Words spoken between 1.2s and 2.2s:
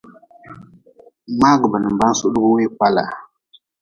Mngagʼbe-n ba